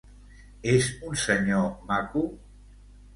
És 0.69 0.87
un 1.09 1.19
senyor 1.23 1.67
maco? 1.91 2.25